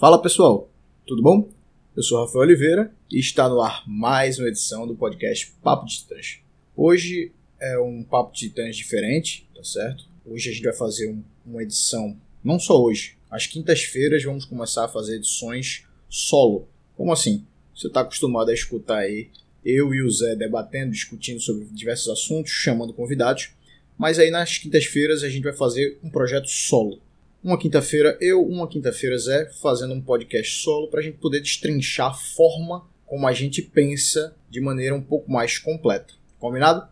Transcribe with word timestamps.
Fala 0.00 0.22
pessoal, 0.22 0.72
tudo 1.06 1.20
bom? 1.20 1.50
Eu 1.94 2.02
sou 2.02 2.24
Rafael 2.24 2.44
Oliveira 2.44 2.90
e 3.10 3.20
está 3.20 3.46
no 3.50 3.60
ar 3.60 3.84
mais 3.86 4.38
uma 4.38 4.48
edição 4.48 4.86
do 4.86 4.96
podcast 4.96 5.52
Papo 5.62 5.84
de 5.84 5.98
Titãs. 5.98 6.38
Hoje 6.74 7.32
é 7.60 7.78
um 7.78 8.02
Papo 8.02 8.32
de 8.32 8.48
Titãs 8.48 8.76
diferente, 8.76 9.46
tá 9.54 9.62
certo? 9.62 10.06
Hoje 10.24 10.48
a 10.48 10.52
gente 10.54 10.64
vai 10.64 10.72
fazer 10.72 11.10
um, 11.10 11.22
uma 11.44 11.62
edição, 11.62 12.16
não 12.42 12.58
só 12.58 12.82
hoje, 12.82 13.18
às 13.30 13.46
quintas-feiras 13.46 14.24
vamos 14.24 14.46
começar 14.46 14.86
a 14.86 14.88
fazer 14.88 15.16
edições 15.16 15.84
solo. 16.08 16.66
Como 16.96 17.12
assim? 17.12 17.44
Você 17.76 17.88
está 17.88 18.00
acostumado 18.00 18.48
a 18.48 18.54
escutar 18.54 19.00
aí 19.00 19.28
eu 19.62 19.92
e 19.92 20.02
o 20.02 20.10
Zé 20.10 20.34
debatendo, 20.34 20.92
discutindo 20.92 21.42
sobre 21.42 21.66
diversos 21.66 22.08
assuntos, 22.08 22.50
chamando 22.50 22.94
convidados, 22.94 23.50
mas 23.98 24.18
aí 24.18 24.30
nas 24.30 24.56
quintas-feiras 24.56 25.22
a 25.22 25.28
gente 25.28 25.42
vai 25.42 25.52
fazer 25.52 25.98
um 26.02 26.08
projeto 26.08 26.48
solo 26.48 27.02
uma 27.42 27.58
quinta-feira 27.58 28.16
eu, 28.20 28.42
uma 28.42 28.68
quinta-feira 28.68 29.16
Zé, 29.18 29.50
fazendo 29.60 29.94
um 29.94 30.00
podcast 30.00 30.62
solo 30.62 30.88
para 30.88 31.00
a 31.00 31.02
gente 31.02 31.18
poder 31.18 31.40
destrinchar 31.40 32.10
a 32.10 32.14
forma 32.14 32.86
como 33.06 33.26
a 33.26 33.32
gente 33.32 33.62
pensa 33.62 34.36
de 34.48 34.60
maneira 34.60 34.94
um 34.94 35.02
pouco 35.02 35.30
mais 35.30 35.58
completa. 35.58 36.14
Combinado? 36.38 36.86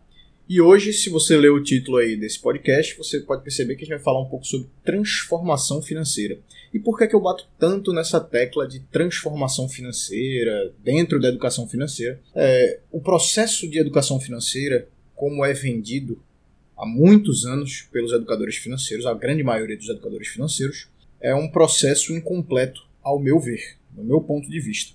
E 0.48 0.62
hoje, 0.62 0.94
se 0.94 1.10
você 1.10 1.36
ler 1.36 1.50
o 1.50 1.62
título 1.62 1.98
aí 1.98 2.16
desse 2.16 2.40
podcast, 2.40 2.96
você 2.96 3.20
pode 3.20 3.42
perceber 3.42 3.76
que 3.76 3.82
a 3.82 3.84
gente 3.84 3.94
vai 3.96 4.02
falar 4.02 4.22
um 4.22 4.28
pouco 4.28 4.46
sobre 4.46 4.66
transformação 4.82 5.82
financeira. 5.82 6.38
E 6.72 6.78
por 6.78 6.96
que, 6.96 7.04
é 7.04 7.06
que 7.06 7.14
eu 7.14 7.20
bato 7.20 7.46
tanto 7.58 7.92
nessa 7.92 8.18
tecla 8.18 8.66
de 8.66 8.80
transformação 8.80 9.68
financeira 9.68 10.72
dentro 10.82 11.20
da 11.20 11.28
educação 11.28 11.68
financeira? 11.68 12.18
É, 12.34 12.80
o 12.90 12.98
processo 12.98 13.68
de 13.68 13.78
educação 13.78 14.18
financeira, 14.18 14.88
como 15.14 15.44
é 15.44 15.52
vendido 15.52 16.18
há 16.78 16.86
muitos 16.86 17.44
anos 17.44 17.88
pelos 17.92 18.12
educadores 18.12 18.56
financeiros, 18.56 19.04
a 19.04 19.12
grande 19.12 19.42
maioria 19.42 19.76
dos 19.76 19.88
educadores 19.88 20.28
financeiros, 20.28 20.88
é 21.20 21.34
um 21.34 21.48
processo 21.48 22.12
incompleto, 22.12 22.86
ao 23.02 23.18
meu 23.18 23.40
ver, 23.40 23.76
do 23.90 24.04
meu 24.04 24.20
ponto 24.20 24.48
de 24.48 24.60
vista. 24.60 24.94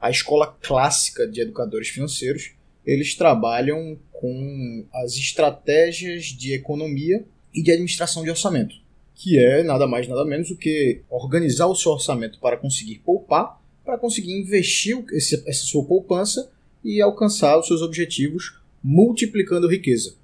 A 0.00 0.10
escola 0.10 0.46
clássica 0.60 1.28
de 1.28 1.40
educadores 1.40 1.88
financeiros, 1.88 2.52
eles 2.84 3.14
trabalham 3.14 3.98
com 4.10 4.84
as 4.92 5.14
estratégias 5.16 6.24
de 6.24 6.52
economia 6.52 7.24
e 7.54 7.62
de 7.62 7.70
administração 7.70 8.24
de 8.24 8.30
orçamento, 8.30 8.74
que 9.14 9.38
é 9.38 9.62
nada 9.62 9.86
mais 9.86 10.08
nada 10.08 10.24
menos 10.24 10.48
do 10.48 10.56
que 10.56 11.02
organizar 11.08 11.66
o 11.66 11.76
seu 11.76 11.92
orçamento 11.92 12.38
para 12.40 12.56
conseguir 12.56 13.00
poupar, 13.04 13.60
para 13.84 13.98
conseguir 13.98 14.32
investir 14.32 14.96
essa 15.12 15.64
sua 15.64 15.84
poupança 15.84 16.50
e 16.82 17.00
alcançar 17.00 17.58
os 17.58 17.66
seus 17.66 17.82
objetivos 17.82 18.58
multiplicando 18.82 19.68
riqueza. 19.68 20.19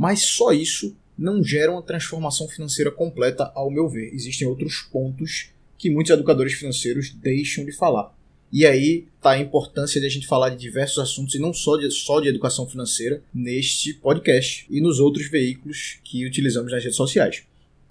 Mas 0.00 0.22
só 0.22 0.50
isso 0.50 0.96
não 1.18 1.44
gera 1.44 1.70
uma 1.70 1.82
transformação 1.82 2.48
financeira 2.48 2.90
completa, 2.90 3.52
ao 3.54 3.70
meu 3.70 3.86
ver. 3.86 4.14
Existem 4.14 4.48
outros 4.48 4.78
pontos 4.90 5.50
que 5.76 5.90
muitos 5.90 6.10
educadores 6.10 6.54
financeiros 6.54 7.10
deixam 7.10 7.66
de 7.66 7.72
falar. 7.72 8.10
E 8.50 8.64
aí 8.64 9.06
está 9.18 9.32
a 9.32 9.38
importância 9.38 10.00
de 10.00 10.06
a 10.06 10.08
gente 10.08 10.26
falar 10.26 10.48
de 10.48 10.56
diversos 10.56 11.00
assuntos 11.00 11.34
e 11.34 11.38
não 11.38 11.52
só 11.52 11.76
de, 11.76 11.90
só 11.90 12.18
de 12.18 12.28
educação 12.28 12.66
financeira 12.66 13.22
neste 13.32 13.92
podcast 13.92 14.66
e 14.70 14.80
nos 14.80 15.00
outros 15.00 15.28
veículos 15.28 15.98
que 16.02 16.24
utilizamos 16.24 16.72
nas 16.72 16.82
redes 16.82 16.96
sociais. 16.96 17.42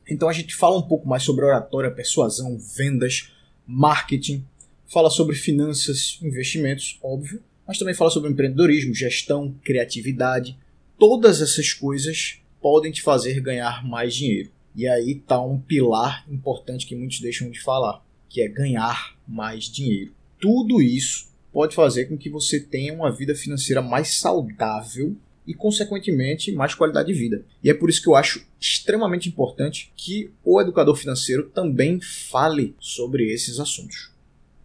Então 0.09 0.27
a 0.27 0.33
gente 0.33 0.55
fala 0.55 0.79
um 0.79 0.87
pouco 0.87 1.07
mais 1.07 1.21
sobre 1.21 1.45
oratória, 1.45 1.91
persuasão, 1.91 2.57
vendas, 2.57 3.31
marketing, 3.67 4.43
fala 4.87 5.11
sobre 5.11 5.35
finanças, 5.35 6.17
investimentos, 6.23 6.97
óbvio, 7.03 7.39
mas 7.67 7.77
também 7.77 7.93
fala 7.93 8.09
sobre 8.09 8.31
empreendedorismo, 8.31 8.95
gestão, 8.95 9.53
criatividade, 9.63 10.57
todas 10.99 11.41
essas 11.41 11.73
coisas 11.73 12.39
podem 12.61 12.91
te 12.91 13.01
fazer 13.01 13.39
ganhar 13.39 13.87
mais 13.87 14.13
dinheiro. 14.13 14.51
E 14.75 14.87
aí 14.87 15.11
está 15.11 15.41
um 15.41 15.57
pilar 15.59 16.25
importante 16.29 16.85
que 16.85 16.95
muitos 16.95 17.21
deixam 17.21 17.49
de 17.49 17.59
falar, 17.59 18.05
que 18.27 18.41
é 18.41 18.47
ganhar 18.47 19.17
mais 19.27 19.63
dinheiro. 19.65 20.11
Tudo 20.39 20.81
isso 20.81 21.29
pode 21.51 21.73
fazer 21.73 22.05
com 22.05 22.17
que 22.17 22.29
você 22.29 22.59
tenha 22.59 22.93
uma 22.93 23.11
vida 23.11 23.33
financeira 23.33 23.81
mais 23.81 24.19
saudável 24.19 25.15
e, 25.47 25.53
consequentemente, 25.53 26.51
mais 26.51 26.75
qualidade 26.75 27.11
de 27.11 27.17
vida. 27.17 27.43
E 27.63 27.69
é 27.69 27.73
por 27.73 27.89
isso 27.89 28.01
que 28.01 28.07
eu 28.07 28.15
acho 28.15 28.45
extremamente 28.59 29.27
importante 29.27 29.91
que 29.95 30.29
o 30.43 30.61
educador 30.61 30.95
financeiro 30.95 31.49
também 31.49 31.99
fale 31.99 32.75
sobre 32.79 33.33
esses 33.33 33.59
assuntos. 33.59 34.11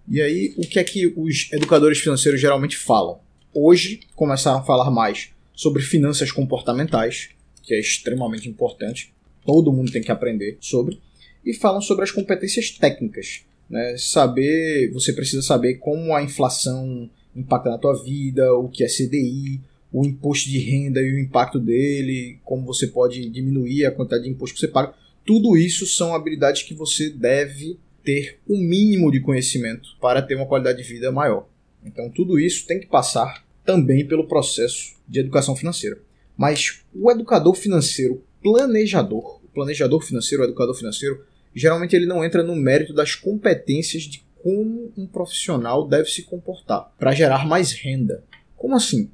E 0.07 0.21
aí, 0.21 0.53
o 0.59 0.63
que 0.63 0.79
é 0.79 0.85
que 0.85 1.07
os 1.17 1.49
educadores 1.53 1.99
financeiros 1.99 2.41
geralmente 2.41 2.77
falam? 2.77 3.21
Hoje 3.55 4.01
começaram 4.15 4.59
a 4.59 4.65
falar 4.65 4.91
mais 4.91 5.34
sobre 5.55 5.83
finanças 5.83 6.33
comportamentais, 6.33 7.31
que 7.63 7.75
é 7.75 7.81
extremamente 7.81 8.49
importante, 8.49 9.13
todo 9.45 9.73
mundo 9.73 9.93
tem 9.93 10.03
que 10.03 10.11
aprender 10.11 10.57
sobre, 10.61 11.01
e 11.45 11.55
falam 11.55 11.81
sobre 11.81 12.05
as 12.05 12.11
competências 12.11 12.71
técnicas. 12.71 13.43
Né? 13.69 13.97
Saber, 13.97 14.91
você 14.93 15.13
precisa 15.13 15.43
saber 15.43 15.75
como 15.75 16.15
a 16.15 16.23
inflação 16.23 17.09
impacta 17.35 17.71
na 17.71 17.79
tua 17.79 18.03
vida, 18.03 18.53
o 18.55 18.69
que 18.69 18.85
é 18.85 18.87
CDI, 18.87 19.61
o 19.93 20.05
imposto 20.05 20.49
de 20.49 20.59
renda 20.59 21.01
e 21.01 21.13
o 21.13 21.19
impacto 21.19 21.59
dele, 21.59 22.39
como 22.45 22.65
você 22.65 22.87
pode 22.87 23.29
diminuir 23.31 23.87
a 23.87 23.93
quantidade 23.93 24.25
de 24.25 24.31
imposto 24.31 24.55
que 24.55 24.61
você 24.61 24.69
paga. 24.69 24.95
Tudo 25.25 25.57
isso 25.57 25.87
são 25.87 26.15
habilidades 26.15 26.63
que 26.63 26.75
você 26.75 27.11
deve 27.11 27.79
ter 28.03 28.39
o 28.47 28.55
um 28.55 28.59
mínimo 28.59 29.11
de 29.11 29.21
conhecimento 29.21 29.91
para 30.01 30.21
ter 30.21 30.35
uma 30.35 30.47
qualidade 30.47 30.83
de 30.83 30.89
vida 30.89 31.11
maior. 31.11 31.49
Então, 31.85 32.11
tudo 32.11 32.39
isso 32.39 32.67
tem 32.67 32.81
que 32.81 32.87
passar 32.87 33.44
também 33.65 34.07
pelo 34.07 34.27
processo 34.27 34.95
de 35.09 35.21
educação 35.21 35.57
financeira. 35.57 35.99
Mas 36.37 36.83
o 36.95 37.11
educador 37.11 37.55
financeiro 37.55 38.23
planejador, 38.43 39.41
o 39.43 39.49
planejador 39.49 40.03
financeiro, 40.03 40.43
o 40.43 40.47
educador 40.47 40.75
financeiro, 40.75 41.25
geralmente 41.55 41.97
ele 41.97 42.07
não 42.07 42.25
entra 42.25 42.43
no 42.43 42.55
mérito 42.55 42.93
das 42.93 43.15
competências 43.15 44.03
de 44.03 44.25
como 44.43 44.93
um 44.95 45.07
profissional 45.07 45.89
deve 45.89 46.11
se 46.11 46.23
comportar 46.23 46.93
para 46.99 47.15
gerar 47.15 47.47
mais 47.47 47.73
renda. 47.73 48.23
Como 48.55 48.77
assim? 48.77 49.11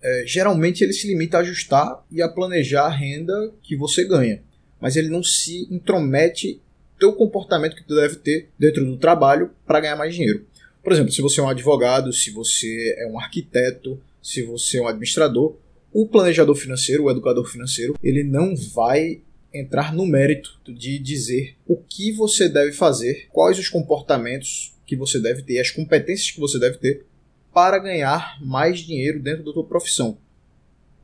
É, 0.00 0.24
geralmente 0.26 0.82
ele 0.82 0.94
se 0.94 1.06
limita 1.06 1.36
a 1.36 1.40
ajustar 1.40 2.02
e 2.10 2.22
a 2.22 2.28
planejar 2.28 2.86
a 2.86 2.90
renda 2.90 3.52
que 3.62 3.76
você 3.76 4.04
ganha, 4.04 4.42
mas 4.80 4.96
ele 4.96 5.08
não 5.08 5.22
se 5.22 5.68
intromete 5.70 6.60
teu 6.98 7.12
comportamento 7.12 7.76
que 7.76 7.84
tu 7.84 7.94
deve 7.94 8.16
ter 8.16 8.48
dentro 8.58 8.84
do 8.84 8.96
trabalho 8.96 9.50
para 9.66 9.80
ganhar 9.80 9.96
mais 9.96 10.14
dinheiro. 10.14 10.46
Por 10.82 10.92
exemplo, 10.92 11.12
se 11.12 11.22
você 11.22 11.40
é 11.40 11.42
um 11.42 11.48
advogado, 11.48 12.12
se 12.12 12.30
você 12.30 12.96
é 12.98 13.06
um 13.06 13.18
arquiteto, 13.18 14.00
se 14.22 14.42
você 14.42 14.78
é 14.78 14.82
um 14.82 14.88
administrador, 14.88 15.56
o 15.92 16.06
planejador 16.06 16.54
financeiro, 16.54 17.04
o 17.04 17.10
educador 17.10 17.44
financeiro, 17.44 17.96
ele 18.02 18.24
não 18.24 18.56
vai 18.56 19.20
entrar 19.52 19.92
no 19.92 20.06
mérito 20.06 20.58
de 20.66 20.98
dizer 20.98 21.56
o 21.66 21.76
que 21.76 22.12
você 22.12 22.48
deve 22.48 22.72
fazer, 22.72 23.28
quais 23.30 23.58
os 23.58 23.68
comportamentos 23.68 24.74
que 24.86 24.96
você 24.96 25.20
deve 25.20 25.42
ter, 25.42 25.60
as 25.60 25.70
competências 25.70 26.30
que 26.30 26.40
você 26.40 26.58
deve 26.58 26.78
ter 26.78 27.04
para 27.52 27.78
ganhar 27.78 28.38
mais 28.42 28.80
dinheiro 28.80 29.20
dentro 29.20 29.44
da 29.44 29.52
sua 29.52 29.64
profissão. 29.64 30.16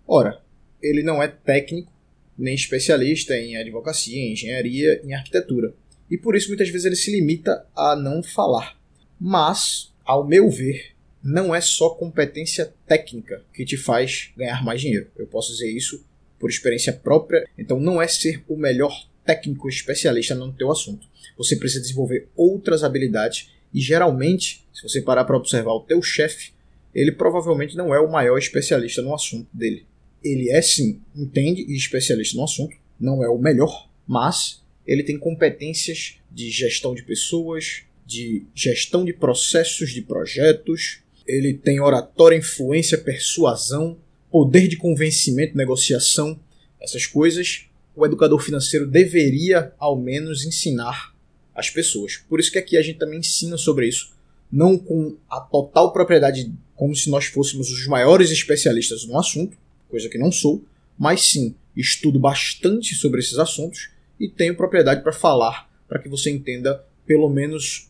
Ora, 0.07 0.41
ele 0.83 1.03
não 1.03 1.23
é 1.23 1.29
técnico 1.29 1.93
nem 2.39 2.55
especialista 2.55 3.37
em 3.37 3.57
advocacia, 3.57 4.17
em 4.17 4.33
engenharia, 4.33 5.03
em 5.05 5.13
arquitetura. 5.13 5.75
E 6.11 6.17
por 6.17 6.37
isso 6.37 6.49
muitas 6.49 6.69
vezes 6.69 6.87
ele 6.87 6.97
se 6.97 7.11
limita 7.11 7.67
a 7.77 7.95
não 7.97 8.23
falar. 8.23 8.78
Mas, 9.21 9.93
ao 10.05 10.27
meu 10.27 10.49
ver, 10.51 10.93
não 11.23 11.55
é 11.55 11.61
só 11.61 11.91
competência 11.91 12.73
técnica 12.87 13.43
que 13.53 13.65
te 13.65 13.77
faz 13.77 14.31
ganhar 14.37 14.65
mais 14.65 14.81
dinheiro. 14.81 15.09
Eu 15.17 15.27
posso 15.27 15.53
dizer 15.53 15.71
isso 15.71 16.05
por 16.39 16.49
experiência 16.49 16.93
própria. 16.93 17.49
Então, 17.59 17.81
não 17.81 18.01
é 18.01 18.07
ser 18.07 18.43
o 18.49 18.57
melhor 18.57 19.09
técnico 19.25 19.69
especialista 19.69 20.35
no 20.35 20.53
teu 20.53 20.71
assunto. 20.71 21.07
Você 21.37 21.57
precisa 21.57 21.83
desenvolver 21.83 22.29
outras 22.35 22.83
habilidades 22.83 23.51
e 23.73 23.81
geralmente, 23.81 24.67
se 24.73 24.83
você 24.83 25.03
parar 25.03 25.25
para 25.25 25.37
observar 25.37 25.73
o 25.73 25.81
teu 25.81 26.01
chefe, 26.03 26.53
ele 26.95 27.13
provavelmente 27.13 27.77
não 27.77 27.95
é 27.95 28.01
o 28.01 28.11
maior 28.11 28.39
especialista 28.39 29.03
no 29.03 29.15
assunto 29.15 29.49
dele. 29.53 29.87
Ele 30.25 30.51
é 30.51 30.61
sim, 30.63 31.01
entende 31.15 31.63
e 31.63 31.77
especialista 31.77 32.37
no 32.37 32.45
assunto, 32.45 32.77
não 32.99 33.23
é 33.23 33.29
o 33.29 33.39
melhor, 33.39 33.89
mas 34.07 34.65
ele 34.87 35.03
tem 35.03 35.19
competências 35.19 36.19
de 36.31 36.51
gestão 36.51 36.95
de 36.95 37.03
pessoas, 37.03 37.83
de 38.09 38.47
gestão 38.55 39.05
de 39.05 39.13
processos 39.13 39.91
de 39.91 40.01
projetos, 40.01 41.01
ele 41.27 41.53
tem 41.53 41.79
oratória, 41.79 42.39
influência, 42.39 42.97
persuasão, 42.97 43.99
poder 44.31 44.67
de 44.67 44.79
convencimento, 44.79 45.55
negociação, 45.55 46.41
essas 46.81 47.05
coisas. 47.05 47.67
O 47.95 48.07
educador 48.07 48.41
financeiro 48.41 48.87
deveria 48.87 49.75
ao 49.79 49.95
menos 49.95 50.47
ensinar 50.47 51.15
às 51.55 51.69
pessoas. 51.69 52.17
Por 52.17 52.41
isso 52.41 52.51
que 52.51 52.59
aqui 52.59 52.79
a 52.79 52.83
gente 52.83 52.99
também 52.99 53.19
ensina 53.19 53.59
sobre 53.59 53.87
isso, 53.87 54.15
não 54.51 54.79
com 54.79 55.19
a 55.29 55.39
total 55.39 55.93
propriedade, 55.93 56.51
como 56.75 56.97
se 56.97 57.11
nós 57.11 57.27
fôssemos 57.27 57.71
os 57.71 57.87
maiores 57.87 58.31
especialistas 58.31 59.05
no 59.05 59.19
assunto, 59.19 59.55
coisa 59.91 60.09
que 60.09 60.17
não 60.17 60.33
sou, 60.33 60.65
mas 60.99 61.21
sim 61.29 61.55
estudo 61.77 62.19
bastante 62.19 62.95
sobre 62.95 63.21
esses 63.21 63.37
assuntos 63.37 63.91
e 64.19 64.31
tenho 64.31 64.57
propriedade 64.57 65.03
para 65.03 65.13
falar, 65.13 65.69
para 65.87 65.99
que 65.99 66.09
você 66.09 66.31
entenda 66.31 66.83
pelo 67.05 67.29
menos 67.29 67.88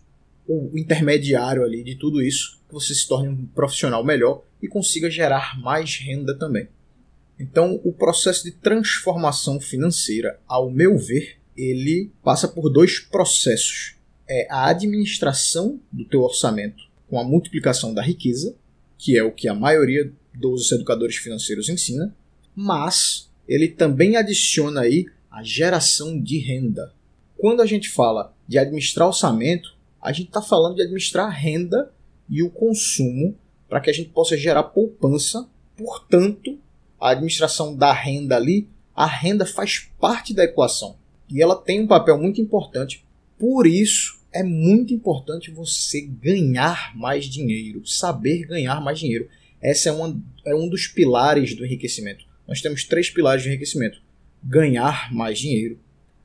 o 0.49 0.77
intermediário 0.77 1.63
ali 1.63 1.85
de 1.85 1.95
tudo 1.95 2.23
isso, 2.23 2.59
que 2.67 2.75
você 2.75 2.95
se 2.95 3.07
torne 3.07 3.29
um 3.29 3.47
profissional 3.47 4.03
melhor 4.03 4.43
e 4.63 4.67
consiga 4.67 5.11
gerar 5.11 5.61
mais 5.61 5.97
renda 5.97 6.35
também. 6.37 6.69
Então, 7.39 7.81
o 7.85 7.93
processo 7.93 8.43
de 8.43 8.51
transformação 8.51 9.61
financeira, 9.61 10.41
ao 10.49 10.71
meu 10.71 10.99
ver, 10.99 11.37
ele 11.57 12.11
passa 12.23 12.49
por 12.49 12.71
dois 12.71 12.99
processos. 12.99 13.95
é 14.29 14.47
a 14.51 14.69
administração 14.69 15.81
do 15.91 16.05
teu 16.05 16.21
orçamento 16.21 16.85
com 17.09 17.19
a 17.19 17.25
multiplicação 17.25 17.95
da 17.95 18.03
riqueza, 18.03 18.55
que 18.99 19.17
é 19.17 19.23
o 19.23 19.33
que 19.33 19.49
a 19.49 19.55
maioria 19.55 20.13
dos 20.35 20.71
educadores 20.71 21.17
financeiros 21.17 21.69
ensina, 21.69 22.15
mas 22.55 23.31
ele 23.49 23.69
também 23.69 24.17
adiciona 24.17 24.83
aí 24.83 25.07
a 25.31 25.43
geração 25.43 26.21
de 26.21 26.39
renda. 26.39 26.93
Quando 27.39 27.63
a 27.63 27.67
gente 27.67 27.89
fala 27.89 28.35
de 28.47 28.59
administrar 28.59 29.07
orçamento, 29.09 29.78
a 30.01 30.13
gente 30.13 30.29
está 30.29 30.41
falando 30.41 30.77
de 30.77 30.83
administrar 30.83 31.27
a 31.27 31.31
renda 31.31 31.93
e 32.29 32.43
o 32.43 32.51
consumo 32.51 33.37
para 33.69 33.81
que 33.81 33.91
a 33.91 33.93
gente 33.93 34.11
possa 34.11 34.37
gerar 34.37 34.63
poupança. 34.65 35.49
Portanto, 35.77 36.59
a 37.01 37.11
administração 37.11 37.77
da 37.77 37.93
renda 37.93 38.37
ali, 38.37 38.69
a 38.95 39.07
renda 39.07 39.45
faz 39.45 39.89
parte 40.01 40.35
da 40.35 40.45
equação 40.45 40.97
e 41.31 41.43
ela 41.43 41.57
tem 41.57 41.83
um 41.83 41.87
papel 41.87 42.19
muito 42.19 42.41
importante. 42.41 43.05
Por 43.39 43.67
isso, 43.67 44.19
é 44.33 44.43
muito 44.43 44.93
importante 44.93 45.51
você 45.51 46.01
ganhar 46.01 46.97
mais 46.97 47.27
dinheiro, 47.27 47.87
saber 47.87 48.47
ganhar 48.47 48.81
mais 48.81 48.99
dinheiro. 48.99 49.29
Essa 49.61 49.89
é, 49.89 49.93
uma, 49.93 50.21
é 50.45 50.55
um 50.55 50.69
dos 50.69 50.87
pilares 50.87 51.55
do 51.55 51.65
enriquecimento. 51.65 52.25
Nós 52.47 52.61
temos 52.61 52.85
três 52.85 53.11
pilares 53.11 53.43
de 53.43 53.49
enriquecimento: 53.49 54.01
ganhar 54.43 55.13
mais 55.13 55.39
dinheiro, 55.39 55.79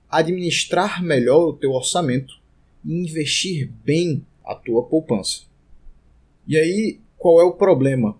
administrar 0.09 1.03
melhor 1.03 1.49
o 1.49 1.53
teu 1.53 1.71
orçamento 1.71 2.41
investir 2.85 3.71
bem 3.83 4.25
a 4.45 4.55
tua 4.55 4.83
poupança. 4.83 5.43
E 6.47 6.57
aí, 6.57 6.99
qual 7.17 7.39
é 7.39 7.43
o 7.43 7.53
problema? 7.53 8.17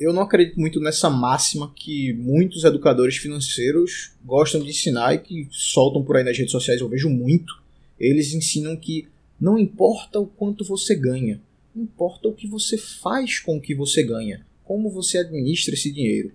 Eu 0.00 0.12
não 0.12 0.22
acredito 0.22 0.58
muito 0.58 0.80
nessa 0.80 1.10
máxima 1.10 1.72
que 1.74 2.12
muitos 2.14 2.64
educadores 2.64 3.16
financeiros 3.16 4.12
gostam 4.24 4.62
de 4.62 4.70
ensinar 4.70 5.14
e 5.14 5.18
que 5.18 5.48
soltam 5.50 6.02
por 6.02 6.16
aí 6.16 6.24
nas 6.24 6.38
redes 6.38 6.52
sociais, 6.52 6.80
eu 6.80 6.88
vejo 6.88 7.10
muito. 7.10 7.62
Eles 7.98 8.32
ensinam 8.32 8.76
que 8.76 9.08
não 9.40 9.58
importa 9.58 10.20
o 10.20 10.26
quanto 10.26 10.64
você 10.64 10.94
ganha, 10.94 11.40
importa 11.74 12.28
o 12.28 12.34
que 12.34 12.46
você 12.46 12.78
faz 12.78 13.38
com 13.40 13.56
o 13.56 13.60
que 13.60 13.74
você 13.74 14.02
ganha, 14.02 14.46
como 14.64 14.90
você 14.90 15.18
administra 15.18 15.74
esse 15.74 15.92
dinheiro. 15.92 16.32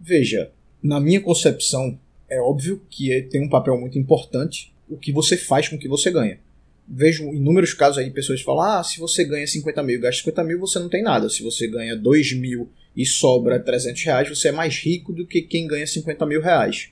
Veja, 0.00 0.50
na 0.82 1.00
minha 1.00 1.20
concepção, 1.20 1.98
é 2.28 2.40
óbvio 2.40 2.82
que 2.90 3.22
tem 3.30 3.40
um 3.40 3.48
papel 3.48 3.78
muito 3.80 3.98
importante 3.98 4.72
o 4.88 4.96
que 4.96 5.12
você 5.12 5.36
faz 5.36 5.68
com 5.68 5.76
o 5.76 5.78
que 5.78 5.88
você 5.88 6.10
ganha 6.10 6.38
vejo 6.88 7.24
inúmeros 7.34 7.74
casos 7.74 7.98
aí 7.98 8.04
de 8.04 8.10
pessoas 8.10 8.40
que 8.40 8.44
falam: 8.44 8.62
ah, 8.62 8.84
se 8.84 8.98
você 8.98 9.24
ganha 9.24 9.46
50 9.46 9.82
mil 9.82 9.96
e 9.96 10.00
gasta 10.00 10.20
50 10.20 10.44
mil, 10.44 10.58
você 10.60 10.78
não 10.78 10.88
tem 10.88 11.02
nada. 11.02 11.28
Se 11.28 11.42
você 11.42 11.66
ganha 11.66 11.96
2 11.96 12.34
mil 12.34 12.68
e 12.96 13.04
sobra 13.04 13.58
300 13.58 14.02
reais, 14.04 14.28
você 14.28 14.48
é 14.48 14.52
mais 14.52 14.76
rico 14.78 15.12
do 15.12 15.26
que 15.26 15.42
quem 15.42 15.66
ganha 15.66 15.86
50 15.86 16.24
mil 16.26 16.40
reais. 16.40 16.90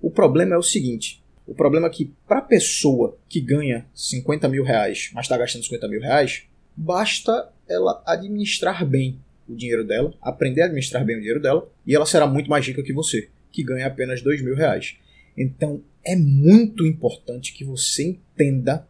O 0.00 0.10
problema 0.10 0.54
é 0.54 0.58
o 0.58 0.62
seguinte: 0.62 1.22
o 1.46 1.54
problema 1.54 1.86
é 1.86 1.90
que 1.90 2.12
para 2.26 2.38
a 2.38 2.42
pessoa 2.42 3.16
que 3.28 3.40
ganha 3.40 3.86
50 3.94 4.48
mil 4.48 4.64
reais, 4.64 5.10
mas 5.14 5.26
está 5.26 5.36
gastando 5.36 5.64
50 5.64 5.88
mil 5.88 6.00
reais, 6.00 6.44
basta 6.76 7.50
ela 7.68 8.02
administrar 8.06 8.84
bem 8.84 9.18
o 9.48 9.54
dinheiro 9.54 9.84
dela, 9.84 10.12
aprender 10.20 10.62
a 10.62 10.64
administrar 10.64 11.04
bem 11.04 11.16
o 11.16 11.20
dinheiro 11.20 11.40
dela, 11.40 11.68
e 11.86 11.94
ela 11.94 12.04
será 12.04 12.26
muito 12.26 12.50
mais 12.50 12.66
rica 12.66 12.82
que 12.82 12.92
você, 12.92 13.28
que 13.52 13.62
ganha 13.62 13.86
apenas 13.86 14.20
2 14.20 14.42
mil 14.42 14.56
reais. 14.56 14.96
Então 15.36 15.82
é 16.04 16.16
muito 16.16 16.86
importante 16.86 17.52
que 17.52 17.64
você 17.64 18.02
entenda 18.04 18.86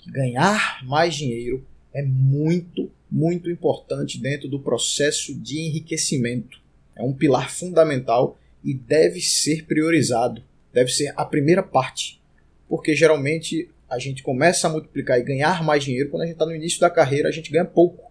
que 0.00 0.10
ganhar 0.10 0.84
mais 0.84 1.14
dinheiro 1.14 1.64
é 1.92 2.02
muito, 2.02 2.90
muito 3.10 3.50
importante 3.50 4.18
dentro 4.18 4.48
do 4.48 4.58
processo 4.58 5.34
de 5.34 5.60
enriquecimento. 5.60 6.60
É 6.96 7.02
um 7.02 7.12
pilar 7.12 7.50
fundamental 7.50 8.38
e 8.64 8.74
deve 8.74 9.20
ser 9.20 9.66
priorizado. 9.66 10.42
Deve 10.72 10.90
ser 10.90 11.12
a 11.16 11.24
primeira 11.24 11.62
parte. 11.62 12.20
Porque 12.68 12.94
geralmente 12.94 13.68
a 13.88 13.98
gente 13.98 14.22
começa 14.22 14.68
a 14.68 14.70
multiplicar 14.70 15.18
e 15.18 15.24
ganhar 15.24 15.64
mais 15.64 15.82
dinheiro 15.82 16.10
quando 16.10 16.22
a 16.22 16.26
gente 16.26 16.34
está 16.34 16.46
no 16.46 16.54
início 16.54 16.80
da 16.80 16.88
carreira, 16.88 17.28
a 17.28 17.32
gente 17.32 17.50
ganha 17.50 17.64
pouco. 17.64 18.10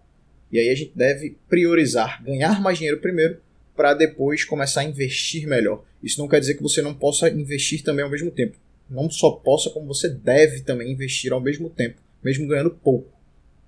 E 0.51 0.59
aí 0.59 0.69
a 0.69 0.75
gente 0.75 0.91
deve 0.95 1.38
priorizar 1.47 2.21
ganhar 2.24 2.62
mais 2.62 2.77
dinheiro 2.77 3.00
primeiro 3.00 3.39
para 3.75 3.94
depois 3.94 4.44
começar 4.44 4.81
a 4.81 4.83
investir 4.83 5.47
melhor. 5.47 5.86
Isso 6.03 6.19
não 6.19 6.27
quer 6.27 6.39
dizer 6.39 6.56
que 6.56 6.63
você 6.63 6.81
não 6.81 6.94
possa 6.94 7.30
investir 7.30 7.81
também 7.81 8.03
ao 8.03 8.12
mesmo 8.12 8.30
tempo 8.30 8.57
não 8.89 9.09
só 9.09 9.31
possa, 9.31 9.69
como 9.69 9.88
você 9.88 10.09
deve 10.09 10.62
também 10.62 10.91
investir 10.91 11.31
ao 11.31 11.41
mesmo 11.41 11.69
tempo, 11.69 12.01
mesmo 12.24 12.47
ganhando 12.47 12.71
pouco. 12.71 13.12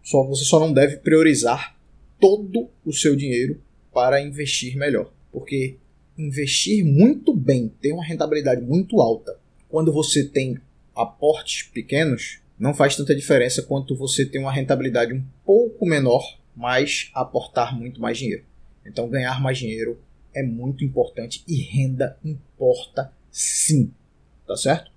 Só 0.04 0.24
você 0.24 0.44
só 0.44 0.60
não 0.60 0.74
deve 0.74 0.98
priorizar 0.98 1.78
todo 2.20 2.70
o 2.86 2.92
seu 2.92 3.16
dinheiro 3.16 3.62
para 3.94 4.22
investir 4.22 4.76
melhor, 4.78 5.12
porque 5.32 5.78
investir 6.18 6.84
muito 6.84 7.34
bem, 7.34 7.72
ter 7.82 7.92
uma 7.92 8.04
rentabilidade 8.04 8.62
muito 8.62 9.02
alta, 9.02 9.38
quando 9.70 9.92
você 9.92 10.24
tem 10.24 10.58
aportes 10.96 11.64
pequenos, 11.64 12.40
não 12.60 12.74
faz 12.74 12.96
tanta 12.96 13.16
diferença 13.16 13.64
quanto 13.64 13.96
você 13.96 14.26
ter 14.26 14.40
uma 14.40 14.52
rentabilidade 14.52 15.14
um 15.14 15.24
pouco 15.46 15.86
menor, 15.86 16.40
mas 16.56 17.10
aportar 17.14 17.78
muito 17.78 18.00
mais 18.02 18.18
dinheiro. 18.18 18.44
Então 18.86 19.10
ganhar 19.10 19.42
mais 19.42 19.58
dinheiro 19.58 20.00
é 20.34 20.44
muito 20.44 20.84
importante 20.84 21.44
e 21.48 21.62
renda 21.62 22.18
importa 22.24 23.12
sim, 23.32 23.92
tá 24.46 24.56
certo? 24.56 24.92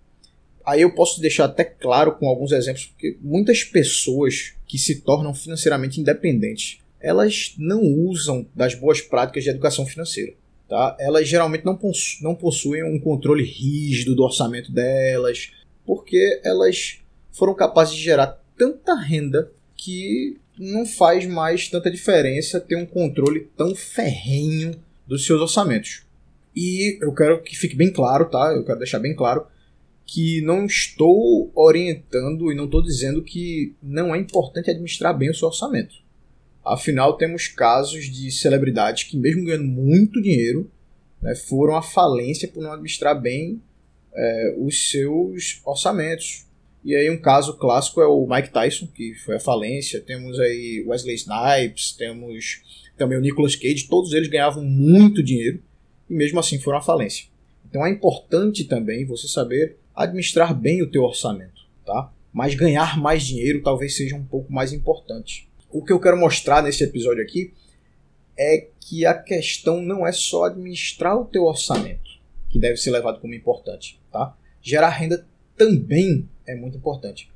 Aí 0.65 0.81
eu 0.83 0.95
posso 0.95 1.21
deixar 1.21 1.45
até 1.45 1.65
claro 1.65 2.13
com 2.13 2.27
alguns 2.27 2.53
exemplos, 2.53 2.87
porque 2.87 3.19
muitas 3.21 3.63
pessoas 3.63 4.55
que 4.67 4.79
se 4.79 5.01
tornam 5.01 5.35
financeiramente 5.35 6.01
independentes, 6.01 6.79
elas 7.01 7.55
não 7.59 7.83
usam 7.83 8.47
das 8.55 8.75
boas 8.75 9.01
práticas 9.01 9.45
de 9.45 9.51
educação 9.51 9.85
financeira. 9.85 10.33
Tá? 10.69 10.97
Elas 10.99 11.29
geralmente 11.29 11.65
não, 11.65 11.77
possu 11.77 12.23
não 12.23 12.35
possuem 12.35 12.83
um 12.83 12.99
controle 12.99 13.45
rígido 13.45 14.15
do 14.15 14.23
orçamento 14.23 14.73
delas, 14.73 15.53
porque 15.85 16.41
elas 16.43 16.99
foram 17.31 17.55
capazes 17.55 17.95
de 17.95 18.03
gerar 18.03 18.43
tanta 18.57 18.95
renda 18.95 19.53
que 19.77 20.39
não 20.59 20.87
faz 20.87 21.27
mais 21.27 21.69
tanta 21.69 21.91
diferença 21.91 22.61
ter 22.61 22.77
um 22.77 22.87
controle 22.87 23.49
tão 23.57 23.75
ferrenho 23.75 24.75
dos 25.07 25.27
seus 25.27 25.41
orçamentos. 25.41 26.05
E 26.57 26.99
eu 27.03 27.13
quero 27.13 27.43
que 27.43 27.57
fique 27.57 27.77
bem 27.77 27.93
claro, 27.93 28.31
tá? 28.31 28.53
Eu 28.55 28.65
quero 28.65 28.79
deixar 28.79 29.01
bem 29.01 29.15
claro 29.15 29.47
que 30.07 30.41
não 30.43 30.67
estou 30.67 31.51
orientando 31.55 32.53
e 32.53 32.55
não 32.55 32.67
estou 32.67 32.83
dizendo 32.83 33.23
que 33.23 33.75
não 33.83 34.15
é 34.15 34.19
importante 34.19 34.71
administrar 34.71 35.17
bem 35.17 35.31
o 35.31 35.35
seu 35.35 35.49
orçamento. 35.49 35.95
Afinal, 36.65 37.17
temos 37.17 37.49
casos 37.49 38.07
de 38.11 38.31
celebridades 38.31 39.05
que, 39.05 39.17
mesmo 39.17 39.45
ganhando 39.45 39.65
muito 39.65 40.21
dinheiro, 40.21 40.71
né, 41.21 41.35
foram 41.35 41.77
à 41.77 41.83
falência 41.83 42.49
por 42.49 42.63
não 42.63 42.73
administrar 42.73 43.21
bem 43.21 43.61
é, 44.15 44.55
os 44.59 44.91
seus 44.91 45.61
orçamentos. 45.65 46.47
E 46.85 46.95
aí 46.95 47.11
um 47.11 47.21
caso 47.21 47.57
clássico 47.57 48.01
é 48.01 48.07
o 48.07 48.27
Mike 48.27 48.51
Tyson, 48.51 48.87
que 48.87 49.15
foi 49.15 49.37
à 49.37 49.41
falência. 49.41 50.01
Temos 50.01 50.39
aí 50.39 50.85
Wesley 50.87 51.17
Snipes, 51.17 51.93
temos 51.93 52.63
também 52.97 53.19
o 53.19 53.21
Nicolas 53.21 53.57
Cage. 53.57 53.89
Todos 53.89 54.13
eles 54.13 54.29
ganhavam 54.29 54.63
muito 54.63 55.23
dinheiro 55.23 55.63
e 56.09 56.15
mesmo 56.15 56.39
assim 56.39 56.59
foram 56.59 56.79
à 56.79 56.83
falência. 56.83 57.27
Então 57.69 57.85
é 57.85 57.91
importante 57.91 58.65
também 58.65 59.05
você 59.07 59.27
saber 59.27 59.79
administrar 59.95 60.55
bem 60.55 60.83
o 60.83 60.91
teu 60.91 61.03
orçamento, 61.03 61.63
tá? 61.85 62.13
Mas 62.33 62.55
ganhar 62.55 62.99
mais 62.99 63.23
dinheiro 63.23 63.63
talvez 63.63 63.97
seja 63.97 64.17
um 64.17 64.25
pouco 64.25 64.53
mais 64.53 64.73
importante. 64.73 65.49
O 65.71 65.85
que 65.85 65.93
eu 65.93 66.01
quero 66.01 66.17
mostrar 66.17 66.63
nesse 66.63 66.83
episódio 66.83 67.23
aqui 67.23 67.53
é 68.37 68.67
que 68.81 69.07
a 69.07 69.15
questão 69.15 69.81
não 69.81 70.07
é 70.07 70.13
só 70.13 70.45
administrar 70.45 71.17
o 71.17 71.25
teu 71.25 71.45
orçamento, 71.45 72.11
que 72.51 72.59
deve 72.59 72.77
ser 72.77 72.91
levado 72.91 73.21
como 73.21 73.35
importante, 73.35 74.01
tá? 74.11 74.37
Gerar 74.61 74.91
renda 74.91 75.27
também 75.57 76.29
é 76.47 76.55
muito 76.55 76.77
importante. 76.77 77.31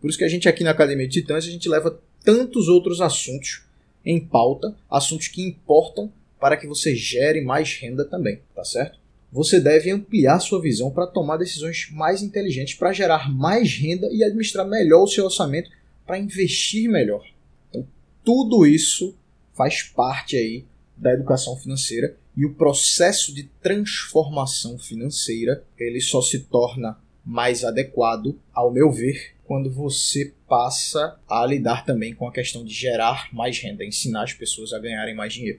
Por 0.00 0.08
isso 0.08 0.18
que 0.18 0.24
a 0.24 0.28
gente 0.28 0.48
aqui 0.48 0.62
na 0.62 0.70
Academia 0.70 1.08
de 1.08 1.20
Titãs 1.20 1.46
a 1.46 1.50
gente 1.50 1.68
leva 1.68 1.98
tantos 2.22 2.68
outros 2.68 3.00
assuntos 3.00 3.64
em 4.04 4.20
pauta, 4.20 4.76
assuntos 4.88 5.28
que 5.28 5.42
importam 5.42 6.12
para 6.38 6.56
que 6.56 6.66
você 6.66 6.94
gere 6.94 7.40
mais 7.40 7.74
renda 7.78 8.04
também, 8.04 8.40
tá 8.54 8.64
certo? 8.64 8.98
Você 9.34 9.58
deve 9.58 9.90
ampliar 9.90 10.38
sua 10.38 10.62
visão 10.62 10.92
para 10.92 11.08
tomar 11.08 11.38
decisões 11.38 11.88
mais 11.90 12.22
inteligentes, 12.22 12.74
para 12.74 12.92
gerar 12.92 13.28
mais 13.34 13.74
renda 13.74 14.08
e 14.12 14.22
administrar 14.22 14.64
melhor 14.64 15.02
o 15.02 15.08
seu 15.08 15.24
orçamento, 15.24 15.68
para 16.06 16.20
investir 16.20 16.88
melhor. 16.88 17.26
Então, 17.68 17.84
tudo 18.22 18.64
isso 18.64 19.12
faz 19.52 19.82
parte 19.82 20.36
aí 20.36 20.64
da 20.96 21.12
educação 21.12 21.56
financeira 21.56 22.16
e 22.36 22.46
o 22.46 22.54
processo 22.54 23.34
de 23.34 23.50
transformação 23.60 24.78
financeira 24.78 25.64
ele 25.76 26.00
só 26.00 26.22
se 26.22 26.38
torna 26.38 26.96
mais 27.24 27.64
adequado, 27.64 28.38
ao 28.52 28.70
meu 28.70 28.88
ver, 28.92 29.34
quando 29.44 29.68
você 29.68 30.32
passa 30.48 31.18
a 31.28 31.44
lidar 31.44 31.84
também 31.84 32.14
com 32.14 32.28
a 32.28 32.32
questão 32.32 32.64
de 32.64 32.72
gerar 32.72 33.30
mais 33.32 33.58
renda, 33.58 33.84
ensinar 33.84 34.22
as 34.22 34.32
pessoas 34.32 34.72
a 34.72 34.78
ganharem 34.78 35.16
mais 35.16 35.32
dinheiro. 35.32 35.58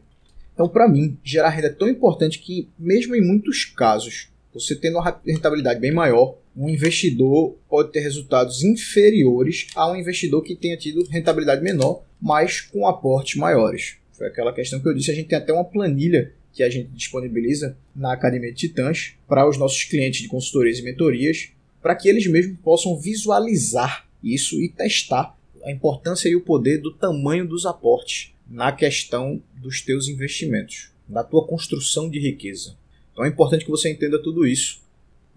Então, 0.56 0.70
para 0.70 0.88
mim, 0.88 1.18
gerar 1.22 1.50
renda 1.50 1.68
é 1.68 1.72
tão 1.72 1.90
importante 1.90 2.40
que, 2.40 2.70
mesmo 2.80 3.14
em 3.14 3.22
muitos 3.22 3.66
casos, 3.66 4.30
você 4.54 4.74
tendo 4.74 4.98
uma 4.98 5.22
rentabilidade 5.28 5.82
bem 5.82 5.92
maior, 5.92 6.38
um 6.56 6.70
investidor 6.70 7.58
pode 7.70 7.92
ter 7.92 8.00
resultados 8.00 8.64
inferiores 8.64 9.68
a 9.76 9.92
um 9.92 9.98
investidor 9.98 10.42
que 10.42 10.56
tenha 10.56 10.78
tido 10.78 11.04
rentabilidade 11.10 11.62
menor, 11.62 12.04
mas 12.22 12.62
com 12.62 12.88
aportes 12.88 13.36
maiores. 13.36 13.98
Foi 14.14 14.28
aquela 14.28 14.54
questão 14.54 14.80
que 14.80 14.88
eu 14.88 14.94
disse, 14.94 15.12
a 15.12 15.14
gente 15.14 15.28
tem 15.28 15.38
até 15.38 15.52
uma 15.52 15.66
planilha 15.66 16.32
que 16.54 16.64
a 16.64 16.70
gente 16.70 16.90
disponibiliza 16.92 17.78
na 17.94 18.14
Academia 18.14 18.50
de 18.50 18.58
Titãs 18.58 19.16
para 19.28 19.46
os 19.46 19.58
nossos 19.58 19.84
clientes 19.84 20.22
de 20.22 20.30
consultorias 20.30 20.80
e 20.80 20.84
mentorias, 20.84 21.50
para 21.82 21.94
que 21.94 22.08
eles 22.08 22.26
mesmos 22.28 22.58
possam 22.62 22.98
visualizar 22.98 24.08
isso 24.24 24.56
e 24.64 24.70
testar 24.70 25.38
a 25.66 25.72
importância 25.72 26.30
e 26.30 26.36
o 26.36 26.42
poder 26.42 26.78
do 26.78 26.94
tamanho 26.94 27.46
dos 27.46 27.66
aportes 27.66 28.34
na 28.48 28.72
questão 28.72 29.42
dos 29.56 29.82
teus 29.82 30.08
investimentos, 30.08 30.92
da 31.08 31.24
tua 31.24 31.46
construção 31.46 32.10
de 32.10 32.20
riqueza. 32.20 32.76
Então 33.12 33.26
é 33.26 33.30
importante 33.30 33.66
que 33.66 33.72
você 33.72 33.90
entenda 33.90 34.22
tudo 34.22 34.46
isso. 34.46 34.82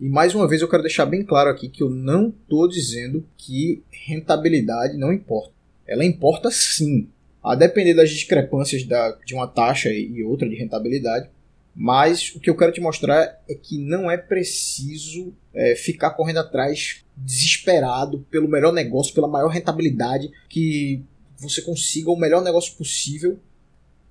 E 0.01 0.09
mais 0.09 0.35
uma 0.35 0.47
vez 0.47 0.63
eu 0.63 0.69
quero 0.69 0.83
deixar 0.83 1.07
bem 1.07 1.25
claro 1.25 1.51
aqui 1.51 1.69
que 1.69 1.83
eu 1.83 1.91
não 1.91 2.29
estou 2.29 2.69
dizendo 2.69 3.25
que 3.37 3.83
rentabilidade 3.91 4.97
não 4.97 5.13
importa. 5.13 5.53
Ela 5.87 6.05
importa 6.05 6.51
sim, 6.51 7.09
a 7.43 7.55
depender 7.55 7.95
das 7.95 8.11
discrepâncias 8.11 8.85
da, 8.85 9.13
de 9.25 9.35
uma 9.35 9.47
taxa 9.47 9.91
e 9.91 10.23
outra 10.23 10.49
de 10.49 10.55
rentabilidade. 10.55 11.29
Mas 11.75 12.35
o 12.35 12.41
que 12.41 12.51
eu 12.51 12.57
quero 12.57 12.73
te 12.73 12.81
mostrar 12.81 13.41
é 13.49 13.55
que 13.55 13.79
não 13.79 14.11
é 14.11 14.17
preciso 14.17 15.33
é, 15.55 15.77
ficar 15.77 16.11
correndo 16.11 16.39
atrás 16.41 17.05
desesperado 17.17 18.27
pelo 18.31 18.49
melhor 18.49 18.73
negócio, 18.73 19.15
pela 19.15 19.29
maior 19.29 19.49
rentabilidade, 19.49 20.31
que 20.49 21.03
você 21.39 21.63
consiga 21.63 22.11
o 22.11 22.17
melhor 22.17 22.43
negócio 22.43 22.75
possível. 22.75 23.39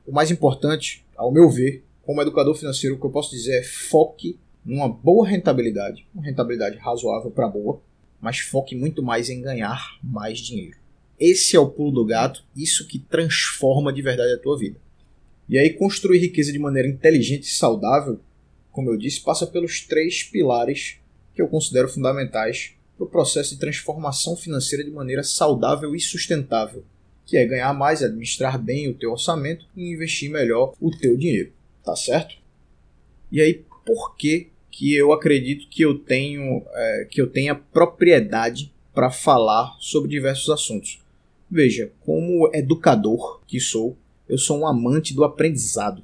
O 0.06 0.12
mais 0.12 0.32
importante, 0.32 1.06
ao 1.16 1.32
meu 1.32 1.50
ver, 1.50 1.84
como 2.04 2.22
educador 2.22 2.56
financeiro, 2.56 2.96
o 2.96 3.00
que 3.00 3.06
eu 3.06 3.12
posso 3.12 3.32
dizer 3.32 3.60
é 3.60 3.64
foque 3.64 4.40
numa 4.64 4.88
boa 4.88 5.28
rentabilidade, 5.28 6.08
uma 6.14 6.24
rentabilidade 6.24 6.78
razoável 6.78 7.30
para 7.32 7.48
boa, 7.48 7.82
mas 8.20 8.40
foque 8.40 8.76
muito 8.76 9.04
mais 9.04 9.30
em 9.30 9.42
ganhar 9.42 9.98
mais 10.02 10.40
dinheiro. 10.40 10.78
Esse 11.20 11.56
é 11.56 11.60
o 11.60 11.70
pulo 11.70 11.92
do 11.92 12.06
gato, 12.06 12.46
isso 12.56 12.88
que 12.88 13.00
transforma 13.00 13.92
de 13.92 14.02
verdade 14.02 14.34
a 14.34 14.40
tua 14.40 14.58
vida. 14.58 14.80
E 15.50 15.58
aí 15.58 15.72
construir 15.72 16.20
riqueza 16.20 16.52
de 16.52 16.60
maneira 16.60 16.88
inteligente 16.88 17.44
e 17.44 17.54
saudável, 17.54 18.20
como 18.72 18.90
eu 18.90 18.98
disse, 18.98 19.22
passa 19.22 19.48
pelos 19.48 19.82
três 19.82 20.24
pilares 20.24 20.98
que 21.34 21.42
eu 21.42 21.48
considero 21.48 21.90
fundamentais 21.90 22.74
para 22.98 23.06
o 23.06 23.10
processo 23.10 23.54
de 23.54 23.60
transformação 23.60 24.36
financeira 24.36 24.84
de 24.84 24.92
maneira 24.92 25.24
saudável 25.24 25.96
e 25.96 26.00
sustentável, 26.00 26.84
que 27.28 27.36
é 27.38 27.46
ganhar 27.46 27.74
mais, 27.74 28.02
administrar 28.02 28.58
bem 28.58 28.90
o 28.90 28.94
teu 28.94 29.12
orçamento 29.12 29.66
e 29.76 29.92
investir 29.92 30.32
melhor 30.32 30.74
o 30.80 30.90
teu 30.90 31.18
dinheiro, 31.18 31.52
tá 31.84 31.96
certo? 31.96 32.38
E 33.30 33.42
aí, 33.42 33.66
por 33.86 34.16
que 34.16 34.48
que 34.72 34.96
eu 34.96 35.12
acredito 35.12 35.68
que 35.70 35.84
eu 35.84 36.00
tenho 36.00 36.64
é, 36.74 37.08
que 37.12 37.22
eu 37.22 37.28
tenha 37.28 37.54
propriedade 37.54 38.74
para 38.94 39.12
falar 39.12 39.76
sobre 39.80 40.10
diversos 40.10 40.50
assuntos? 40.50 41.02
Veja, 41.52 41.92
como 42.06 42.50
educador 42.54 43.42
que 43.46 43.60
sou, 43.60 43.98
eu 44.28 44.38
sou 44.38 44.60
um 44.60 44.68
amante 44.68 45.14
do 45.14 45.24
aprendizado. 45.24 46.04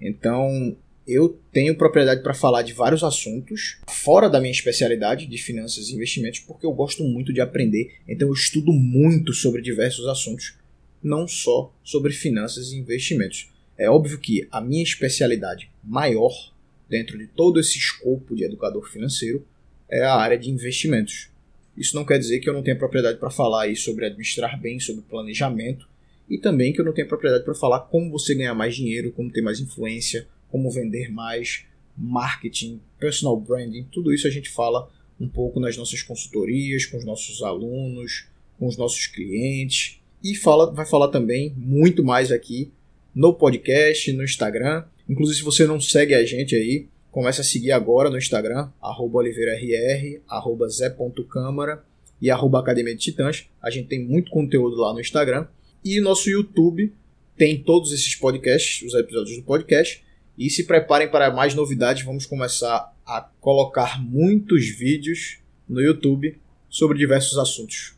Então, 0.00 0.76
eu 1.06 1.38
tenho 1.52 1.76
propriedade 1.76 2.22
para 2.22 2.34
falar 2.34 2.62
de 2.62 2.72
vários 2.72 3.04
assuntos 3.04 3.78
fora 4.04 4.28
da 4.28 4.38
minha 4.38 4.52
especialidade 4.52 5.26
de 5.26 5.38
finanças 5.38 5.88
e 5.88 5.94
investimentos, 5.94 6.40
porque 6.40 6.66
eu 6.66 6.72
gosto 6.72 7.02
muito 7.02 7.32
de 7.32 7.40
aprender. 7.40 7.94
Então, 8.06 8.28
eu 8.28 8.34
estudo 8.34 8.70
muito 8.70 9.32
sobre 9.32 9.62
diversos 9.62 10.06
assuntos, 10.06 10.58
não 11.02 11.26
só 11.26 11.74
sobre 11.82 12.12
finanças 12.12 12.70
e 12.70 12.76
investimentos. 12.76 13.50
É 13.78 13.88
óbvio 13.88 14.18
que 14.18 14.46
a 14.50 14.60
minha 14.60 14.82
especialidade 14.82 15.70
maior 15.82 16.52
dentro 16.86 17.16
de 17.16 17.26
todo 17.26 17.58
esse 17.58 17.78
escopo 17.78 18.36
de 18.36 18.44
educador 18.44 18.86
financeiro 18.90 19.46
é 19.90 20.02
a 20.02 20.14
área 20.14 20.38
de 20.38 20.50
investimentos. 20.50 21.30
Isso 21.74 21.96
não 21.96 22.04
quer 22.04 22.18
dizer 22.18 22.40
que 22.40 22.48
eu 22.48 22.52
não 22.52 22.62
tenha 22.62 22.76
propriedade 22.76 23.18
para 23.18 23.30
falar 23.30 23.62
aí 23.62 23.74
sobre 23.74 24.04
administrar 24.04 24.60
bem, 24.60 24.78
sobre 24.78 25.02
planejamento, 25.02 25.88
e 26.28 26.36
também 26.36 26.74
que 26.74 26.80
eu 26.80 26.84
não 26.84 26.92
tenho 26.92 27.08
propriedade 27.08 27.44
para 27.44 27.54
falar 27.54 27.80
como 27.80 28.10
você 28.10 28.34
ganhar 28.34 28.54
mais 28.54 28.76
dinheiro, 28.76 29.12
como 29.12 29.32
ter 29.32 29.40
mais 29.40 29.60
influência, 29.60 30.26
como 30.50 30.70
vender 30.70 31.10
mais, 31.10 31.64
marketing, 31.96 32.80
personal 32.98 33.38
branding, 33.38 33.86
tudo 33.90 34.12
isso 34.12 34.26
a 34.26 34.30
gente 34.30 34.50
fala 34.50 34.90
um 35.20 35.28
pouco 35.28 35.60
nas 35.60 35.76
nossas 35.76 36.02
consultorias, 36.02 36.86
com 36.86 36.96
os 36.96 37.04
nossos 37.04 37.42
alunos, 37.42 38.26
com 38.58 38.66
os 38.66 38.76
nossos 38.76 39.06
clientes 39.06 40.00
e 40.24 40.34
fala, 40.34 40.72
vai 40.72 40.86
falar 40.86 41.08
também 41.08 41.52
muito 41.54 42.02
mais 42.02 42.32
aqui 42.32 42.72
no 43.14 43.34
podcast, 43.34 44.10
no 44.12 44.24
Instagram. 44.24 44.84
Inclusive, 45.06 45.38
se 45.38 45.44
você 45.44 45.66
não 45.66 45.78
segue 45.78 46.14
a 46.14 46.24
gente 46.24 46.56
aí, 46.56 46.86
comece 47.10 47.42
a 47.42 47.44
seguir 47.44 47.72
agora 47.72 48.08
no 48.08 48.16
Instagram, 48.16 48.70
arroba 48.80 49.18
oliveirarr, 49.18 50.22
arroba 50.26 50.66
zé.câmara 50.68 51.84
e 52.22 52.30
arroba 52.30 52.58
Academia 52.58 52.94
de 52.94 53.02
Titãs. 53.02 53.46
A 53.62 53.70
gente 53.70 53.88
tem 53.88 54.02
muito 54.02 54.30
conteúdo 54.30 54.76
lá 54.76 54.94
no 54.94 55.00
Instagram. 55.00 55.46
E 55.84 56.00
nosso 56.00 56.30
YouTube 56.30 56.90
tem 57.36 57.62
todos 57.62 57.92
esses 57.92 58.14
podcasts, 58.14 58.80
os 58.86 58.94
episódios 58.94 59.36
do 59.36 59.42
podcast. 59.42 60.02
E 60.36 60.50
se 60.50 60.64
preparem 60.64 61.08
para 61.08 61.30
mais 61.30 61.54
novidades, 61.54 62.04
vamos 62.04 62.26
começar 62.26 62.92
a 63.06 63.20
colocar 63.40 64.02
muitos 64.02 64.68
vídeos 64.68 65.38
no 65.68 65.80
YouTube 65.80 66.38
sobre 66.68 66.98
diversos 66.98 67.38
assuntos. 67.38 67.94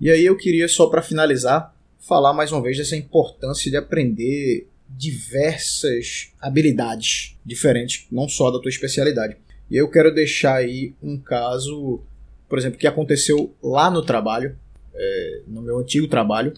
E 0.00 0.10
aí 0.10 0.24
eu 0.24 0.36
queria 0.36 0.68
só 0.68 0.86
para 0.86 1.02
finalizar 1.02 1.74
falar 1.98 2.32
mais 2.32 2.50
uma 2.52 2.62
vez 2.62 2.78
dessa 2.78 2.96
importância 2.96 3.70
de 3.70 3.76
aprender 3.76 4.66
diversas 4.88 6.32
habilidades 6.40 7.36
diferentes, 7.44 8.06
não 8.10 8.28
só 8.28 8.50
da 8.50 8.58
tua 8.58 8.70
especialidade. 8.70 9.36
E 9.70 9.76
eu 9.76 9.90
quero 9.90 10.14
deixar 10.14 10.56
aí 10.56 10.94
um 11.02 11.18
caso, 11.18 12.00
por 12.48 12.58
exemplo, 12.58 12.78
que 12.78 12.86
aconteceu 12.86 13.54
lá 13.62 13.90
no 13.90 14.02
trabalho, 14.02 14.56
é, 14.94 15.42
no 15.46 15.60
meu 15.60 15.78
antigo 15.78 16.08
trabalho, 16.08 16.54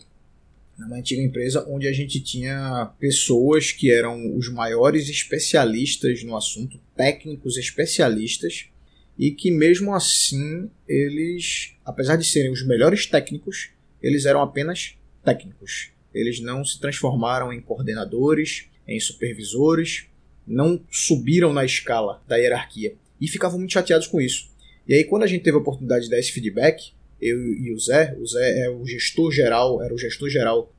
numa 0.80 0.96
antiga 0.96 1.20
empresa 1.20 1.66
onde 1.68 1.86
a 1.86 1.92
gente 1.92 2.20
tinha 2.20 2.90
pessoas 2.98 3.70
que 3.70 3.92
eram 3.92 4.34
os 4.36 4.48
maiores 4.48 5.08
especialistas 5.08 6.24
no 6.24 6.34
assunto, 6.34 6.80
técnicos 6.96 7.58
especialistas, 7.58 8.66
e 9.18 9.30
que 9.30 9.50
mesmo 9.50 9.94
assim 9.94 10.70
eles, 10.88 11.74
apesar 11.84 12.16
de 12.16 12.24
serem 12.24 12.50
os 12.50 12.66
melhores 12.66 13.04
técnicos, 13.04 13.70
eles 14.02 14.24
eram 14.24 14.40
apenas 14.40 14.94
técnicos. 15.22 15.90
Eles 16.14 16.40
não 16.40 16.64
se 16.64 16.80
transformaram 16.80 17.52
em 17.52 17.60
coordenadores, 17.60 18.66
em 18.88 18.98
supervisores, 18.98 20.06
não 20.46 20.82
subiram 20.90 21.52
na 21.52 21.64
escala 21.64 22.22
da 22.26 22.36
hierarquia 22.36 22.94
e 23.20 23.28
ficavam 23.28 23.58
muito 23.58 23.74
chateados 23.74 24.06
com 24.06 24.20
isso. 24.20 24.50
E 24.88 24.94
aí 24.94 25.04
quando 25.04 25.24
a 25.24 25.26
gente 25.26 25.42
teve 25.42 25.58
a 25.58 25.60
oportunidade 25.60 26.04
de 26.04 26.10
dar 26.10 26.18
esse 26.18 26.32
feedback, 26.32 26.92
eu 27.20 27.38
e 27.54 27.72
o 27.72 27.78
Zé. 27.78 28.16
O 28.18 28.26
Zé 28.26 28.64
é 28.64 28.70
o 28.70 28.84
gestor 28.86 29.30
geral, 29.30 29.82
era 29.82 29.94
o 29.94 29.98
gestor 29.98 30.28
geral 30.28 30.72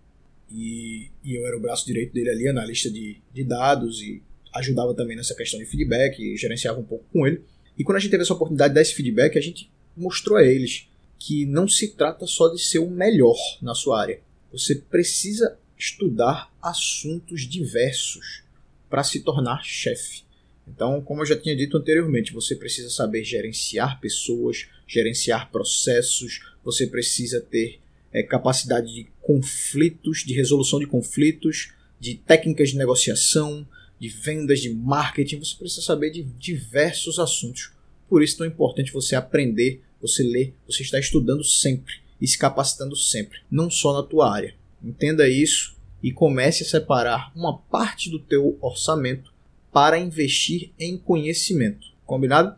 e, 0.51 1.09
e 1.23 1.35
eu 1.35 1.45
era 1.47 1.57
o 1.57 1.59
braço 1.59 1.85
direito 1.85 2.13
dele 2.13 2.29
ali, 2.29 2.47
analista 2.47 2.89
de, 2.89 3.17
de 3.33 3.43
dados 3.43 4.01
e 4.01 4.21
ajudava 4.53 4.93
também 4.93 5.15
nessa 5.15 5.35
questão 5.35 5.59
de 5.59 5.65
feedback 5.65 6.19
e 6.19 6.35
gerenciava 6.35 6.79
um 6.79 6.83
pouco 6.83 7.05
com 7.11 7.25
ele. 7.25 7.41
E 7.77 7.83
quando 7.83 7.97
a 7.97 7.99
gente 7.99 8.11
teve 8.11 8.23
essa 8.23 8.33
oportunidade 8.33 8.71
de 8.71 8.75
dar 8.75 8.81
esse 8.81 8.93
feedback, 8.93 9.37
a 9.37 9.41
gente 9.41 9.71
mostrou 9.95 10.37
a 10.37 10.45
eles 10.45 10.87
que 11.17 11.45
não 11.45 11.67
se 11.67 11.89
trata 11.89 12.25
só 12.25 12.49
de 12.49 12.59
ser 12.59 12.79
o 12.79 12.89
melhor 12.89 13.37
na 13.61 13.73
sua 13.73 14.01
área. 14.01 14.19
Você 14.51 14.75
precisa 14.75 15.57
estudar 15.77 16.51
assuntos 16.61 17.41
diversos 17.41 18.43
para 18.89 19.03
se 19.03 19.21
tornar 19.21 19.63
chefe. 19.63 20.23
Então, 20.73 21.01
como 21.01 21.21
eu 21.21 21.25
já 21.25 21.35
tinha 21.35 21.55
dito 21.55 21.77
anteriormente, 21.77 22.33
você 22.33 22.55
precisa 22.55 22.89
saber 22.89 23.23
gerenciar 23.23 23.99
pessoas, 23.99 24.67
gerenciar 24.87 25.51
processos, 25.51 26.39
você 26.63 26.87
precisa 26.87 27.41
ter 27.41 27.79
é, 28.13 28.23
capacidade 28.23 28.93
de 28.93 29.07
conflitos, 29.21 30.23
de 30.25 30.33
resolução 30.33 30.79
de 30.79 30.87
conflitos, 30.87 31.73
de 31.99 32.15
técnicas 32.15 32.69
de 32.69 32.77
negociação, 32.77 33.67
de 33.99 34.07
vendas, 34.07 34.61
de 34.61 34.73
marketing. 34.73 35.39
Você 35.39 35.55
precisa 35.57 35.81
saber 35.81 36.09
de 36.09 36.23
diversos 36.23 37.19
assuntos. 37.19 37.71
Por 38.09 38.23
isso 38.23 38.35
é 38.35 38.37
tão 38.39 38.47
importante 38.47 38.93
você 38.93 39.15
aprender, 39.15 39.81
você 40.01 40.23
ler, 40.23 40.53
você 40.65 40.83
está 40.83 40.99
estudando 40.99 41.43
sempre 41.43 41.95
e 42.19 42.27
se 42.27 42.37
capacitando 42.37 42.95
sempre, 42.95 43.39
não 43.51 43.69
só 43.69 43.93
na 43.93 44.07
tua 44.07 44.33
área. 44.33 44.55
Entenda 44.83 45.27
isso 45.27 45.75
e 46.01 46.11
comece 46.11 46.63
a 46.63 46.65
separar 46.65 47.31
uma 47.35 47.57
parte 47.57 48.09
do 48.09 48.19
teu 48.19 48.57
orçamento 48.61 49.30
para 49.71 49.99
investir 49.99 50.71
em 50.77 50.97
conhecimento. 50.97 51.87
Combinado? 52.05 52.55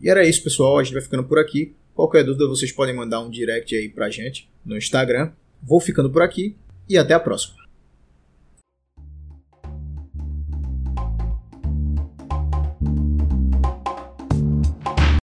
E 0.00 0.08
era 0.08 0.26
isso, 0.26 0.42
pessoal. 0.42 0.78
A 0.78 0.84
gente 0.84 0.94
vai 0.94 1.02
ficando 1.02 1.24
por 1.24 1.38
aqui. 1.38 1.74
Qualquer 1.94 2.24
dúvida, 2.24 2.46
vocês 2.46 2.72
podem 2.72 2.94
mandar 2.94 3.20
um 3.20 3.30
direct 3.30 3.74
aí 3.74 3.88
pra 3.88 4.10
gente 4.10 4.48
no 4.64 4.76
Instagram. 4.76 5.32
Vou 5.62 5.80
ficando 5.80 6.10
por 6.10 6.22
aqui 6.22 6.56
e 6.88 6.96
até 6.96 7.12
a 7.12 7.20
próxima. 7.20 7.59